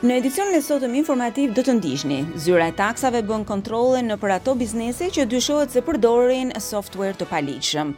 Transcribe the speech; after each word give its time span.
Në 0.00 0.14
edicionin 0.16 0.56
e 0.56 0.62
sotëm 0.64 0.94
informativ 0.96 1.50
do 1.52 1.60
të 1.64 1.74
ndihni. 1.76 2.20
Zyra 2.40 2.70
e 2.70 2.72
taksave 2.76 3.20
bën 3.28 3.42
kontrole 3.44 3.98
në 4.06 4.14
për 4.22 4.32
ato 4.38 4.54
biznese 4.56 5.10
që 5.12 5.26
dyshohet 5.28 5.74
se 5.76 5.82
përdorin 5.84 6.54
software 6.64 7.12
të 7.20 7.28
paligjshëm. 7.28 7.90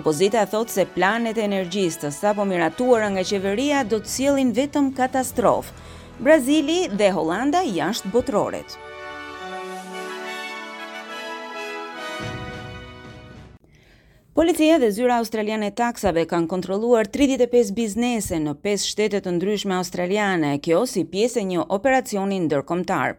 Opozita 0.00 0.42
thot 0.56 0.74
se 0.74 0.88
planet 0.96 1.38
e 1.38 1.44
energjisë 1.46 2.02
të 2.02 2.10
sapo 2.18 2.46
miratuara 2.50 3.12
nga 3.14 3.22
qeveria 3.30 3.84
do 3.92 4.00
të 4.02 4.10
sjellin 4.16 4.50
vetëm 4.58 4.90
katastrofë. 4.98 5.70
Brazili 6.18 6.80
dhe 6.98 7.12
Holanda 7.14 7.62
jashtë 7.78 8.10
botëroret. 8.18 8.78
Policia 14.36 14.74
dhe 14.78 14.90
zyra 14.92 15.14
australiane 15.22 15.70
e 15.70 15.72
taksave 15.80 16.26
kanë 16.28 16.48
kontrolluar 16.50 17.08
35 17.12 17.70
biznese 17.78 18.36
në 18.44 18.52
5 18.68 18.82
shtetet 18.90 19.24
të 19.24 19.30
ndryshme 19.38 19.72
australiane, 19.80 20.50
kjo 20.66 20.82
si 20.92 21.06
pjesë 21.14 21.40
e 21.40 21.44
një 21.54 21.62
operacioni 21.78 22.42
ndërkombëtar. 22.44 23.16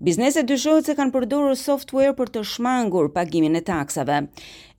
Bizneset 0.00 0.46
dyshohet 0.48 0.86
se 0.88 0.94
kanë 0.96 1.12
përdorur 1.12 1.52
software 1.60 2.14
për 2.16 2.30
të 2.32 2.42
shmangur 2.54 3.10
pagimin 3.16 3.58
e 3.58 3.60
taksave. 3.66 4.14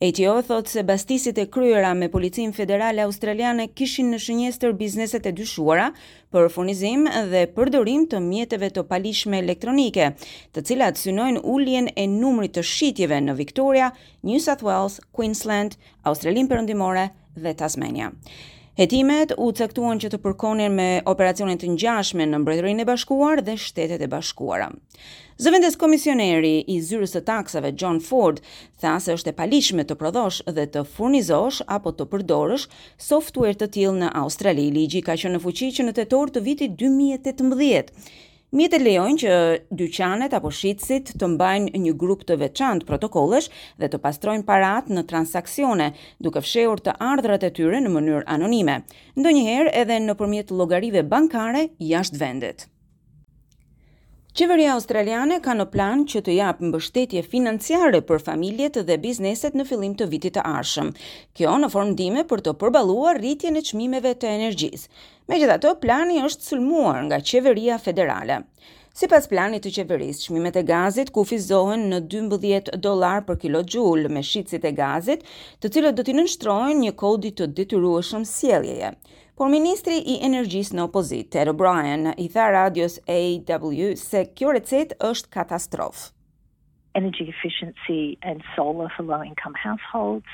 ATO 0.08 0.32
thot 0.48 0.70
se 0.72 0.82
bastisit 0.90 1.38
e 1.38 1.44
kryera 1.54 1.92
me 2.00 2.08
policinë 2.16 2.56
federale 2.58 3.04
australiane 3.06 3.68
kishin 3.70 4.10
në 4.10 4.18
shënjestër 4.24 4.74
bizneset 4.80 5.28
e 5.30 5.34
dyshuara 5.42 5.92
për 6.34 6.50
furnizim 6.56 7.04
dhe 7.36 7.44
përdorim 7.60 8.08
të 8.10 8.22
mjeteve 8.26 8.72
të 8.74 8.88
palishme 8.94 9.44
elektronike, 9.44 10.10
të 10.58 10.66
cilat 10.72 10.98
synojnë 11.04 11.44
ulljen 11.54 11.92
e 11.94 12.08
numrit 12.16 12.56
të 12.58 12.64
shitjeve 12.74 13.20
në 13.28 13.36
Victoria, 13.44 13.92
New 14.26 14.42
South 14.48 14.66
Wales, 14.66 14.98
Queensland, 15.20 15.78
Australinë 16.10 16.50
Perëndimore 16.56 17.12
dhe 17.38 17.54
Tasmania. 17.62 18.10
Hetimet 18.80 19.34
u 19.38 19.50
cektuan 19.52 20.00
që 20.00 20.08
të 20.14 20.18
përkonin 20.24 20.72
me 20.78 20.86
operacionin 21.12 21.60
të 21.60 21.74
ngjashme 21.74 22.24
në 22.24 22.38
mbretërinë 22.40 22.86
e 22.86 22.88
bashkuar 22.90 23.42
dhe 23.44 23.58
shtetet 23.60 24.00
e 24.00 24.08
bashkuara. 24.14 24.70
Zëvendës 25.44 25.76
komisioneri 25.82 26.54
i 26.72 26.78
zyrës 26.90 27.18
të 27.18 27.22
taksave 27.28 27.74
John 27.82 28.00
Ford 28.06 28.40
tha 28.84 28.94
se 29.04 29.18
është 29.18 29.34
e 29.34 29.36
palishme 29.42 29.86
të 29.90 29.98
prodhosh 30.04 30.40
dhe 30.56 30.70
të 30.72 30.86
furnizosh 30.94 31.60
apo 31.78 31.92
të 32.00 32.08
përdorësh 32.14 32.70
software 33.10 33.60
të 33.60 33.70
tillë 33.76 34.00
në 34.06 34.14
Australi. 34.24 34.70
Ligji 34.80 35.04
ka 35.10 35.20
qenë 35.20 35.36
në 35.36 35.44
fuqi 35.50 35.72
që 35.80 35.90
në 35.90 35.98
tetor 36.00 36.32
të 36.38 36.48
vitit 36.48 36.80
2018. 36.80 38.06
Mjetë 38.58 38.78
lejojnë 38.84 39.20
që 39.22 39.36
dyqanet 39.82 40.34
apo 40.38 40.50
shitësit 40.56 41.12
të 41.22 41.28
mbajnë 41.36 41.80
një 41.84 41.94
grup 42.02 42.26
të 42.32 42.36
veçantë 42.42 42.88
protokollesh 42.90 43.48
dhe 43.84 43.88
të 43.94 44.00
pastrojnë 44.08 44.44
parat 44.50 44.90
në 44.98 45.06
transakcione, 45.14 45.88
duke 46.28 46.44
fshehur 46.48 46.84
të 46.90 46.98
ardhrat 47.12 47.48
e 47.48 47.52
tyre 47.62 47.80
në 47.86 47.94
mënyrë 47.96 48.28
anonime, 48.36 48.76
ndonjëherë 49.24 49.72
edhe 49.86 50.02
në 50.10 50.18
përmjet 50.24 50.52
logarive 50.64 51.06
bankare 51.16 51.64
jashtë 51.94 52.24
vendet. 52.26 52.68
Qeveria 54.40 54.72
Australiane 54.80 55.42
ka 55.44 55.52
në 55.60 55.64
plan 55.74 56.04
që 56.12 56.20
të 56.24 56.34
japë 56.38 56.68
mbështetje 56.70 57.24
financiare 57.32 58.00
për 58.12 58.22
familjet 58.28 58.78
dhe 58.90 58.96
bizneset 59.06 59.58
në 59.60 59.66
fillim 59.74 59.98
të 60.00 60.08
vitit 60.14 60.38
të 60.38 60.46
ardhshëm, 60.52 60.94
kjo 61.36 61.58
në 61.60 61.70
formë 61.74 61.92
ndihme 61.98 62.24
për 62.30 62.46
të 62.46 62.54
përballuar 62.62 63.20
rritjen 63.20 63.60
e 63.60 63.66
çmimeve 63.70 64.14
të 64.24 64.32
energjisë. 64.38 64.88
Megjithatë, 65.34 65.74
plani 65.84 66.22
është 66.30 66.48
sulmuar 66.48 67.02
nga 67.10 67.20
qeveria 67.32 67.82
federale. 67.90 68.40
Si 69.00 69.08
pas 69.12 69.24
planit 69.32 69.64
të 69.64 69.72
qeveris, 69.76 70.20
shmimet 70.28 70.58
e 70.60 70.64
gazit 70.70 71.12
kufizohen 71.16 71.86
në 71.94 72.00
12 72.14 72.72
dolar 72.86 73.22
për 73.30 73.38
kilo 73.46 73.62
gjull 73.76 74.10
me 74.18 74.24
shqicit 74.30 74.68
e 74.68 74.74
gazit, 74.80 75.24
të 75.64 75.72
cilët 75.76 75.96
do 75.96 76.04
t'i 76.10 76.18
nështrojnë 76.18 76.76
një 76.86 76.94
kodi 77.04 77.32
të 77.40 77.48
detyrueshëm 77.62 78.28
sieljeje. 78.36 78.92
Por 79.40 79.50
Ministri 79.56 80.02
i 80.16 80.20
Energjis 80.32 80.74
në 80.76 80.90
opozit, 80.90 81.32
Ted 81.38 81.50
O'Brien, 81.54 82.10
i 82.18 82.28
tha 82.36 82.52
radios 82.58 83.00
AW 83.08 83.94
se 84.06 84.26
kjo 84.36 84.58
recet 84.60 84.98
është 85.14 85.38
katastrofë 85.40 86.10
energy 86.94 87.26
efficiency 87.36 88.18
and 88.22 88.42
solar 88.56 88.90
for 88.98 89.04
low 89.04 89.24
income 89.24 89.54
households 89.68 90.26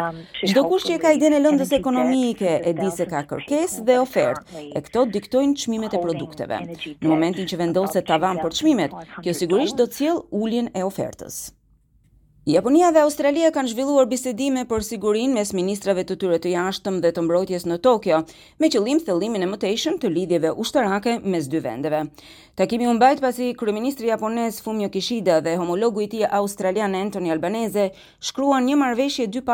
um, 0.00 0.16
Çdo 0.46 0.64
kush 0.70 0.86
që 0.88 0.96
ka 1.02 1.10
idenë 1.16 1.40
lëndës 1.44 1.72
ekonomike 1.78 2.54
e 2.70 2.72
di 2.78 2.90
se 2.96 3.06
ka 3.10 3.20
kërkesë 3.32 3.84
dhe 3.90 3.96
ofertë 4.06 4.64
e 4.76 4.82
këto 4.88 5.02
diktojnë 5.18 5.58
çmimet 5.64 5.98
e 5.98 6.02
produkteve. 6.06 6.62
Në 6.70 7.12
momentin 7.14 7.48
që 7.52 7.58
vendoset 7.64 8.06
tavan 8.08 8.40
për 8.44 8.56
çmimet, 8.62 8.96
kjo 9.20 9.36
sigurisht 9.42 9.76
do 9.82 9.86
të 9.92 9.98
sjell 10.00 10.22
uljen 10.42 10.72
e 10.74 10.86
ofertës. 10.88 11.42
Japonia 12.42 12.88
dhe 12.90 12.98
Australia 13.06 13.52
kanë 13.54 13.70
zhvilluar 13.70 14.08
bisedime 14.10 14.64
për 14.66 14.82
sigurin 14.82 15.36
mes 15.36 15.52
ministrave 15.54 16.02
të 16.06 16.16
tyre 16.22 16.38
të 16.42 16.50
jashtëm 16.56 16.96
dhe 17.04 17.12
të 17.14 17.22
mbrojtjes 17.22 17.66
në 17.70 17.76
Tokio, 17.84 18.16
me 18.58 18.70
qëllim 18.74 18.98
thellimin 19.06 19.44
e 19.46 19.46
mëtejshëm 19.52 20.00
të 20.02 20.10
lidhjeve 20.10 20.50
ushtarake 20.64 21.14
mes 21.34 21.46
dy 21.52 21.60
vendeve. 21.68 22.00
Takimi 22.62 22.88
u 22.90 22.96
mbajt 22.96 23.22
pasi 23.22 23.46
kryeministri 23.60 24.10
japonez 24.10 24.58
Fumio 24.64 24.88
Kishida 24.90 25.36
dhe 25.46 25.52
homologu 25.62 26.02
i 26.02 26.08
tij 26.16 26.26
australian 26.42 26.98
Anthony 27.04 27.30
Albanese 27.36 27.86
shkruan 28.18 28.66
një 28.66 28.80
marrëveshje 28.82 29.28
dy 29.38 29.44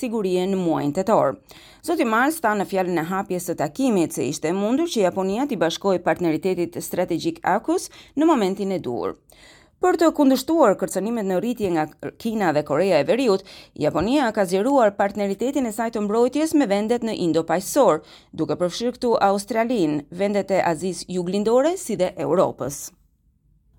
sigurie 0.00 0.46
në 0.48 0.56
muajin 0.62 0.92
tetor. 1.02 1.36
Zoti 1.84 2.04
Mars 2.14 2.40
tha 2.40 2.54
në 2.56 2.64
fjalën 2.72 2.98
e 3.04 3.08
hapjes 3.12 3.50
së 3.50 3.56
takimit 3.60 4.12
se 4.16 4.24
ishte 4.24 4.52
mundur 4.56 4.88
që 4.88 5.02
Japonia 5.04 5.44
të 5.44 5.58
bashkojë 5.66 6.00
partneritetit 6.08 6.80
strategjik 6.82 7.40
AUKUS 7.44 7.90
në 8.16 8.24
momentin 8.32 8.72
e 8.72 8.78
duhur. 8.78 9.16
Për 9.84 9.94
të 9.98 10.06
kundështuar 10.18 10.72
kërcënimet 10.78 11.26
në 11.26 11.34
rritje 11.42 11.68
nga 11.76 11.84
Kina 12.24 12.48
dhe 12.56 12.62
Korea 12.70 12.96
e 12.98 13.04
Veriut, 13.10 13.44
Japonia 13.84 14.30
ka 14.38 14.46
zgjeruar 14.52 14.90
partneritetin 15.02 15.70
e 15.70 15.72
saj 15.78 15.88
të 15.96 16.02
mbrojtjes 16.08 16.56
me 16.62 16.68
vendet 16.74 17.06
në 17.10 17.16
Indo-Pajsor, 17.28 18.02
duke 18.42 18.58
përfshirë 18.64 18.96
këtu 18.98 19.14
Australinë, 19.30 20.02
vendet 20.24 20.56
e 20.58 20.62
Azisë 20.74 21.08
Juglindore 21.20 21.76
si 21.86 22.00
dhe 22.02 22.10
Europës. 22.26 22.82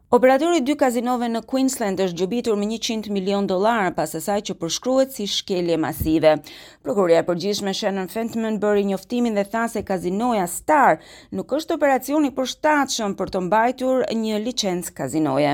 Operatori 0.10 0.62
dy 0.66 0.74
kazinove 0.80 1.28
në 1.30 1.40
Queensland 1.52 2.00
është 2.02 2.18
gjobitur 2.18 2.56
me 2.58 2.66
100 2.76 3.12
milion 3.14 3.46
dollar 3.50 3.92
pas 3.94 4.16
asaj 4.18 4.40
që 4.48 4.54
përshkruhet 4.64 5.12
si 5.14 5.28
shkelje 5.30 5.76
masive. 5.78 6.32
Prokuria 6.82 7.20
e 7.22 7.26
përgjithshme 7.28 7.70
Shannon 7.78 8.10
Fentman 8.10 8.58
bëri 8.64 8.88
njoftimin 8.90 9.38
dhe 9.38 9.44
tha 9.52 9.68
se 9.74 9.84
kazinoja 9.86 10.48
Star 10.50 10.96
nuk 11.38 11.54
është 11.60 11.76
operacion 11.78 12.26
i 12.26 12.32
përshtatshëm 12.40 13.14
për 13.20 13.34
të 13.36 13.44
mbajtur 13.52 14.02
një 14.24 14.40
licencë 14.48 14.96
kazinoje. 15.02 15.54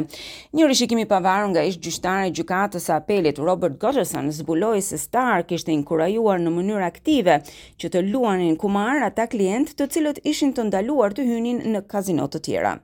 Një 0.55 0.71
rishikim 0.71 1.03
i 1.03 1.09
pavarur 1.11 1.51
nga 1.51 1.65
ish 1.67 1.75
gjyqtar 1.89 2.29
i 2.29 2.33
gjykatës 2.39 2.87
së 2.87 2.95
apelit 3.01 3.43
Robert 3.49 3.75
Gotterson 3.83 4.31
zbuloi 4.39 4.79
se 4.87 5.01
Star 5.03 5.43
kishte 5.51 5.75
inkurajuar 5.75 6.39
në 6.47 6.55
mënyrë 6.55 6.87
aktive 6.93 7.41
që 7.83 7.91
të 7.91 8.07
luanin 8.07 8.55
kumar 8.63 9.03
ata 9.11 9.27
klientë 9.35 9.75
të 9.81 9.89
cilët 9.97 10.23
ishin 10.33 10.55
të 10.55 10.69
ndaluar 10.71 11.11
të 11.19 11.27
hynin 11.33 11.61
në 11.75 11.83
kazino 11.95 12.31
të 12.31 12.43
tjera. 12.49 12.75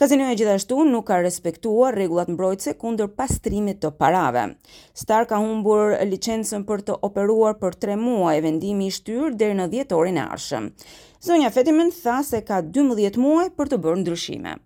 Kazinoja 0.00 0.32
e 0.32 0.36
gjithashtu 0.40 0.78
nuk 0.88 1.04
ka 1.10 1.16
respektuar 1.20 1.92
rregullat 1.92 2.30
mbrojtëse 2.32 2.72
kundër 2.80 3.10
pastrimit 3.18 3.82
të 3.82 3.90
parave. 4.00 4.44
Star 5.00 5.26
ka 5.28 5.40
humbur 5.42 5.92
licencën 6.12 6.64
për 6.70 6.84
të 6.86 6.94
operuar 7.08 7.58
për 7.60 7.76
3 7.86 7.98
muaj, 8.06 8.38
vendimi 8.46 8.88
i 8.88 8.94
shtyr 8.96 9.36
deri 9.42 9.58
në 9.58 9.66
dhjetorin 9.74 10.16
e 10.16 10.24
ardhshëm. 10.36 10.70
Zonja 11.28 11.50
Fetimen 11.58 11.92
tha 11.98 12.16
se 12.30 12.40
ka 12.52 12.62
12 12.78 13.20
muaj 13.26 13.44
për 13.60 13.74
të 13.74 13.80
bërë 13.86 14.00
ndryshime. 14.06 14.56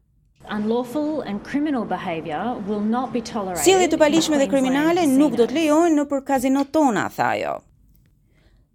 Unlawful 0.59 1.11
and 1.33 1.43
criminal 1.51 1.83
behavior 1.95 2.55
will 2.71 2.85
not 2.95 3.11
be 3.11 3.19
tolerated. 3.33 3.67
Sjellje 3.67 3.91
të 3.97 4.01
palishme 4.07 4.39
dhe 4.39 4.47
kriminale 4.55 5.09
nuk 5.19 5.35
do 5.43 5.51
të 5.51 5.59
lejohen 5.59 5.99
nëpër 5.99 6.25
kazinot 6.31 6.71
tona, 6.79 7.09
tha 7.19 7.33
ajo. 7.35 7.59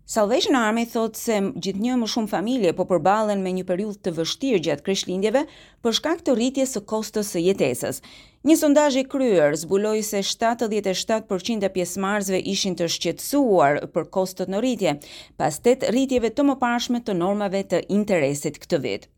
Salvation 0.09 0.56
Army 0.58 0.86
thot 0.90 1.14
se 1.25 1.36
gjithë 1.64 1.84
një 1.84 1.96
më 2.03 2.08
shumë 2.12 2.30
familje 2.31 2.70
po 2.78 2.86
përbalen 2.92 3.44
me 3.46 3.52
një 3.58 3.64
periud 3.72 4.00
të 4.06 4.14
vështirë 4.20 4.62
gjatë 4.68 4.81
kreshlindjeve 4.88 5.44
për 5.86 5.96
shkak 6.00 6.24
të 6.25 6.34
rritje 6.40 6.66
së 6.72 6.81
kostës 6.94 7.30
së 7.36 7.44
jetesës. 7.47 8.00
Një 8.50 8.56
sondaj 8.64 8.97
i 9.03 9.03
kryer 9.12 9.53
zbuloj 9.66 9.94
se 10.09 10.24
77% 10.31 11.67
e 11.67 11.72
pjesmarzve 11.78 12.41
ishin 12.56 12.79
të 12.79 12.90
shqetsuar 12.96 13.84
për 13.94 14.09
kostët 14.17 14.50
në 14.50 14.64
rritje, 14.66 14.96
pas 15.44 15.61
8 15.76 15.94
rritjeve 15.94 16.34
të 16.34 16.47
më 16.50 16.58
pashme 16.66 17.03
të 17.06 17.20
normave 17.22 17.61
të 17.76 17.85
interesit 18.02 18.58
këtë 18.66 18.82
vitë. 18.90 19.14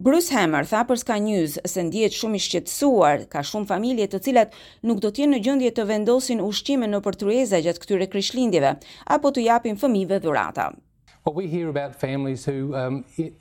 Bruce 0.00 0.32
Hammer 0.32 0.64
tha 0.68 0.78
për 0.90 0.98
Sky 1.02 1.16
News 1.22 1.56
se 1.70 1.82
ndihet 1.88 2.14
shumë 2.18 2.38
i 2.38 2.40
shqetësuar, 2.44 3.26
ka 3.34 3.42
shumë 3.50 3.68
familje 3.74 4.06
të 4.14 4.20
cilat 4.28 4.56
nuk 4.90 5.02
do 5.04 5.10
të 5.12 5.22
jenë 5.26 5.34
në 5.36 5.42
gjendje 5.48 5.72
të 5.80 5.84
vendosin 5.92 6.40
ushqime 6.48 6.88
në 6.94 7.02
tryeza 7.12 7.60
gjatë 7.66 7.84
këtyre 7.86 8.08
krishtlindjeve 8.16 8.72
apo 9.18 9.34
të 9.38 9.44
japin 9.50 9.76
fëmijëve 9.84 10.20
dhurata. 10.24 10.70
But 11.32 11.36
we 11.36 11.46
hear 11.46 11.68
about 11.68 11.92
families 11.94 12.44
who 12.44 12.74
um, 12.74 12.94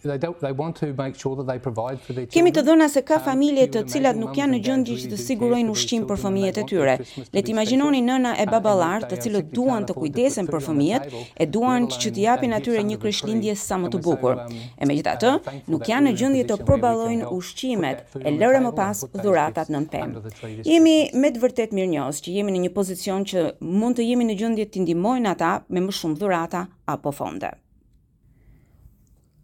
they 0.09 0.17
don't 0.23 0.39
they 0.45 0.51
want 0.61 0.75
to 0.81 0.87
make 1.03 1.15
sure 1.21 1.35
that 1.39 1.47
they 1.51 1.59
provide 1.69 1.97
for 2.05 2.13
their 2.17 2.25
children. 2.25 2.35
Kemi 2.43 2.51
të 2.57 2.63
dhëna 2.67 2.87
se 2.95 3.01
ka 3.09 3.17
familje 3.27 3.63
të 3.73 3.81
cilat 3.89 4.17
nuk 4.21 4.35
janë 4.37 4.53
në 4.53 4.59
gjendje 4.67 4.93
uh, 4.93 4.99
që 5.01 5.07
të 5.13 5.17
sigurojnë 5.23 5.71
ushqim 5.73 6.03
për 6.11 6.19
fëmijët 6.21 6.59
e 6.61 6.63
tyre. 6.69 6.93
Le 7.33 7.41
të 7.41 7.49
imagjinoni 7.55 8.03
nëna 8.05 8.35
e 8.43 8.45
baballar, 8.51 9.07
të 9.09 9.17
cilët 9.23 9.49
duan 9.57 9.87
të 9.89 9.95
kujdesen 9.97 10.45
për 10.51 10.61
fëmijët, 10.67 11.07
e 11.33 11.47
duan 11.55 11.87
që 11.95 12.11
të 12.19 12.23
japin 12.27 12.53
atyre 12.59 12.83
një 12.91 12.99
krishtlindje 13.01 13.55
sa 13.63 13.79
më 13.81 13.89
të 13.95 14.03
bukur. 14.05 14.37
Um, 14.43 14.53
e 14.85 14.89
megjithatë, 14.91 15.33
nuk 15.73 15.89
janë 15.89 16.09
në 16.09 16.19
gjendje 16.21 16.43
të 16.51 16.59
përballojnë 16.69 17.31
ushqimet 17.39 18.05
e 18.21 18.35
lëre 18.37 18.61
më 18.67 18.73
pas 18.77 19.01
dhuratat 19.17 19.73
nën 19.73 19.89
pemë. 19.95 20.35
Jemi 20.69 20.95
me 21.17 21.33
të 21.33 21.41
vërtet 21.47 21.73
mirënjohës 21.79 22.21
që 22.27 22.37
jemi 22.37 22.53
në 22.53 22.61
një 22.67 22.71
pozicion 22.77 23.25
që 23.33 23.47
mund 23.65 23.97
të 23.97 24.05
jemi 24.11 24.29
në 24.29 24.37
gjendje 24.43 24.69
të 24.77 24.85
ndihmojmë 24.85 25.33
ata 25.33 25.51
me 25.73 25.81
më 25.87 25.97
shumë 26.03 26.21
dhurata 26.21 26.67
apo 26.93 27.13
fonde. 27.15 27.49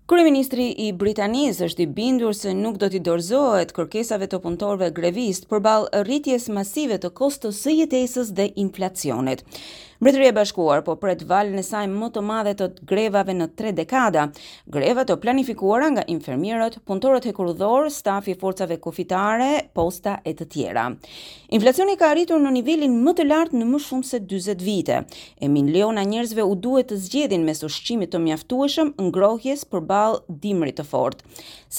Kryeministri 0.05 0.67
i 0.85 0.91
Britanisë 0.93 1.63
është 1.65 1.81
i 1.81 1.85
bindur 1.97 2.35
se 2.37 2.51
nuk 2.53 2.75
do 2.77 2.85
t'i 2.93 2.99
dorëzohet 3.07 3.71
kërkesave 3.73 4.27
të 4.29 4.37
punëtorëve 4.43 4.89
grevist 4.99 5.47
përballë 5.53 6.03
rritjes 6.05 6.45
masive 6.57 6.99
të 7.01 7.09
kostos 7.19 7.63
së 7.65 7.73
jetesës 7.79 8.29
dhe 8.37 8.45
inflacionit. 8.65 9.41
Mbretëria 10.05 10.29
e 10.29 10.35
Bashkuar 10.37 10.83
po 10.85 10.93
pret 11.01 11.23
valën 11.25 11.57
e 11.57 11.63
saj 11.65 11.87
më 11.89 12.07
të 12.13 12.21
madhe 12.21 12.51
të 12.59 12.65
grevave 12.89 13.33
në 13.33 13.45
3 13.57 13.71
dekada, 13.79 14.25
greva 14.75 15.01
të 15.01 15.15
planifikuara 15.23 15.87
nga 15.95 16.03
infermierët, 16.15 16.75
punëtorët 16.85 17.25
hekurudhor, 17.25 17.87
stafi 17.95 18.35
i 18.35 18.39
forcave 18.43 18.77
kufitare, 18.85 19.47
posta 19.79 20.13
e 20.29 20.35
të 20.37 20.45
tjera. 20.53 20.83
Inflacioni 21.57 21.95
ka 21.97 22.11
arritur 22.13 22.37
në 22.43 22.51
nivelin 22.59 22.99
më 23.07 23.15
të 23.17 23.25
lartë 23.31 23.57
në 23.63 23.69
më 23.71 23.81
shumë 23.87 24.09
se 24.11 24.21
40 24.35 24.63
vite. 24.67 24.99
E 25.41 25.49
miliona 25.57 26.05
njerëzve 26.05 26.45
u 26.51 26.53
duhet 26.67 26.91
të 26.93 26.99
zgjedhin 27.09 27.47
mes 27.49 27.65
ushqimit 27.71 28.13
të 28.13 28.21
mjaftueshëm, 28.29 28.93
ngrohjes 29.09 29.65
përballë 29.73 30.23
dimrit 30.45 30.77
të 30.77 30.85
fortë. 30.93 31.25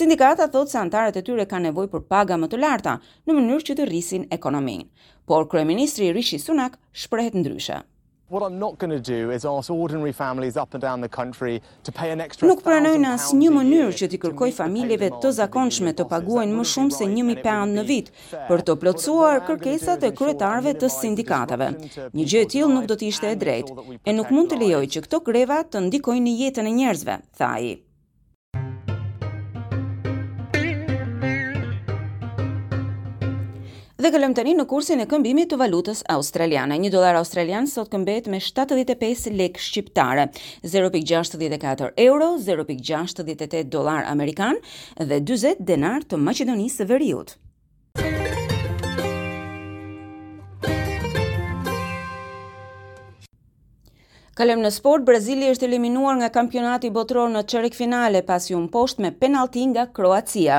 Sindikata 0.00 0.50
thotë 0.56 0.72
se 0.75 0.81
anëtarët 0.82 1.22
e 1.22 1.29
tyre 1.31 1.46
kanë 1.55 1.69
nevojë 1.69 1.94
për 1.94 2.05
paga 2.11 2.34
më 2.43 2.50
të 2.56 2.64
larta 2.67 2.99
në 3.22 3.38
mënyrë 3.38 3.69
që 3.70 3.79
të 3.82 3.88
rrisin 3.93 4.26
ekonominë. 4.40 4.90
Por 5.31 5.46
kryeministri 5.55 6.11
Rishi 6.19 6.43
Sunak 6.49 6.81
shprehet 6.90 7.38
ndryshe. 7.44 7.84
What 8.28 8.43
I'm 8.43 8.58
not 8.58 8.78
going 8.78 8.90
to 9.02 9.12
do 9.12 9.31
is 9.31 9.44
ask 9.44 9.70
ordinary 9.70 10.11
families 10.12 10.56
up 10.56 10.75
and 10.75 10.81
down 10.82 11.00
the 11.00 11.08
country 11.08 11.61
to 11.84 11.93
pay 11.93 12.11
an 12.11 12.20
extra. 12.20 12.49
Nuk 12.50 12.64
pranoj 12.67 12.96
në 12.99 13.12
asnjë 13.19 13.52
mënyrë 13.55 13.93
që 14.00 14.08
ti 14.11 14.19
kërkoj 14.25 14.49
familjeve 14.56 15.12
të 15.23 15.31
zakonshme 15.37 15.93
të 16.00 16.08
paguajnë 16.11 16.58
më 16.58 16.64
shumë 16.73 16.96
se 16.96 17.06
1000 17.12 17.38
pound 17.46 17.78
në 17.78 17.84
vit 17.93 18.11
për 18.50 18.64
të 18.67 18.76
plotësuar 18.82 19.44
kërkesat 19.46 20.08
e 20.11 20.12
kryetarëve 20.19 20.75
të 20.82 20.90
sindikatave. 20.99 21.70
Një 22.19 22.26
gjë 22.34 22.43
e 22.43 22.50
tillë 22.56 22.73
nuk 22.75 22.90
do 22.90 22.99
të 22.99 23.11
ishte 23.12 23.31
e 23.31 23.38
drejtë 23.46 23.99
e 24.02 24.19
nuk 24.19 24.34
mund 24.34 24.50
të 24.55 24.61
lejoj 24.64 24.84
që 24.96 25.06
këto 25.08 25.22
greva 25.31 25.62
të 25.70 25.87
ndikojnë 25.87 26.26
në 26.26 26.34
jetën 26.43 26.67
e 26.72 26.76
njerëzve, 26.82 27.20
tha 27.38 27.55
ai. 27.61 27.76
dhe 34.11 34.19
të 34.38 34.43
një 34.47 34.53
në 34.56 34.64
kursin 34.70 35.00
e 35.03 35.05
këmbimit 35.11 35.49
të 35.50 35.56
valutës 35.58 36.05
australiane. 36.14 36.76
Një 36.79 36.91
dolar 36.94 37.17
australian 37.19 37.67
sot 37.67 37.91
këmbet 37.91 38.29
me 38.31 38.38
75 38.38 39.26
lek 39.35 39.58
shqiptare, 39.58 40.29
0.64 40.62 41.88
euro, 42.06 42.29
0.68 42.47 43.64
dolar 43.64 44.06
amerikan 44.06 44.62
dhe 44.99 45.19
20 45.32 45.67
denar 45.73 46.06
të 46.06 46.23
Macedonisë 46.29 46.85
së 46.85 46.88
Veriut. 46.93 47.35
Kalem 54.37 54.61
në 54.61 54.69
sport, 54.75 55.05
Brazili 55.09 55.47
është 55.49 55.65
eliminuar 55.65 56.19
nga 56.19 56.27
kampionati 56.33 56.91
botëror 56.93 57.31
në 57.33 57.41
qërek 57.49 57.73
finale 57.77 58.21
pas 58.29 58.50
ju 58.50 58.59
në 58.61 58.69
posht 58.75 58.99
me 59.00 59.11
penalti 59.23 59.62
nga 59.71 59.87
Kroatia. 59.99 60.59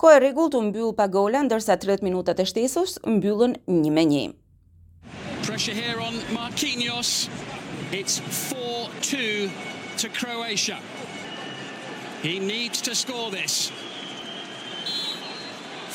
Ko 0.00 0.14
e 0.14 0.22
regull 0.24 0.48
të 0.54 0.62
mbyllë 0.70 0.94
pa 0.96 1.06
gola, 1.12 1.42
ndërsa 1.44 1.76
30 1.82 2.06
minutat 2.08 2.40
e 2.40 2.46
shtesus 2.48 2.94
mbyllën 3.04 3.52
një 3.74 3.92
me 3.98 4.06
një. 4.12 4.22
Pressure 5.44 5.76
here 5.76 5.98
on 6.06 6.16
Marquinhos, 6.32 7.10
it's 8.00 8.16
4-2 8.40 9.50
to 10.00 10.08
Croatia. 10.20 10.80
He 12.24 12.38
needs 12.40 12.80
to 12.88 12.94
score 12.94 13.28
this. 13.36 13.70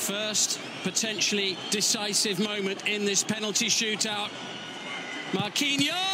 First 0.06 0.60
potentially 0.86 1.56
decisive 1.74 2.38
moment 2.46 2.86
in 2.86 3.04
this 3.10 3.24
penalty 3.36 3.66
shootout. 3.80 4.30
Marquinhos! 5.32 6.13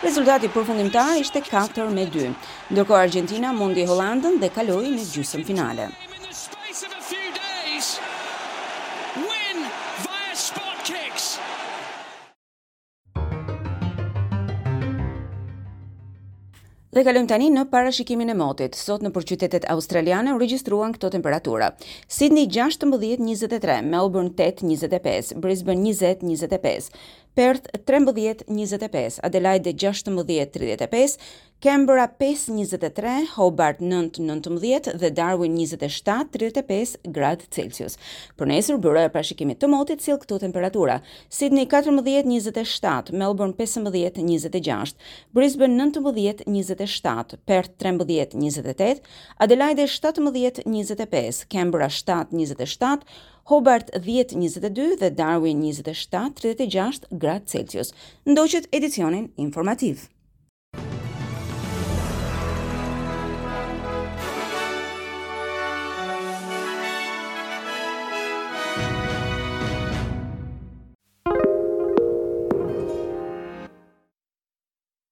Rezultati 0.00 0.48
përfundimtar 0.48 1.18
ishte 1.20 1.42
4 1.44 1.90
me 1.92 2.06
2, 2.08 2.30
ndërko 2.72 2.96
Argentina 2.96 3.50
mundi 3.52 3.84
Hollandën 3.84 4.40
dhe 4.40 4.48
kaloi 4.54 4.94
në 4.94 5.04
gjusëm 5.12 5.44
finale. 5.44 5.90
Dhe 16.90 17.04
kalojmë 17.06 17.28
tani 17.30 17.46
në 17.54 17.68
parashikimin 17.70 18.32
e 18.32 18.34
motit. 18.34 18.74
Sot 18.74 19.04
në 19.04 19.12
përqytetet 19.14 19.68
australiane 19.70 20.32
u 20.34 20.40
regjistruan 20.42 20.90
këto 20.96 21.12
temperatura. 21.14 21.68
Sydney 22.10 22.48
16-23, 22.50 23.76
Melbourne 23.86 24.32
8-25, 24.32 25.36
Brisbane 25.44 25.84
20-25, 25.92 26.90
Perth 27.34 27.68
13-25, 27.86 29.18
Adelaide 29.22 29.72
16-35, 29.74 31.16
Canberra 31.60 32.08
5-23, 32.08 33.28
Hobart 33.36 33.78
9-19 33.78 34.96
dhe 34.98 35.10
Darwin 35.10 35.54
27-35 35.54 36.96
grad 37.12 37.44
Celsius. 37.54 37.94
Për 38.40 38.50
nesër, 38.50 38.78
bërë 38.82 39.04
e 39.08 39.12
prashikimit 39.14 39.60
të 39.62 39.70
motit 39.70 40.02
cilë 40.02 40.18
këtu 40.24 40.38
temperatura. 40.48 40.98
Sydney 41.30 41.68
14-27, 41.70 43.12
Melbourne 43.20 43.54
15-26, 43.58 44.96
Brisbane 45.36 45.76
19-27, 45.84 47.38
Perth 47.46 47.76
13-28, 47.84 49.04
Adelaide 49.46 49.86
17-25, 49.86 51.44
Canberra 51.52 51.92
7-27, 51.92 53.04
Hobart 53.50 53.90
10-22 53.98 54.96
dhe 55.00 55.10
Darwin 55.18 55.62
27-36 55.66 57.10
gradë 57.24 57.50
Celsius. 57.54 57.90
Ndoqët 58.30 58.70
edicionin 58.78 59.26
informativ. 59.48 60.06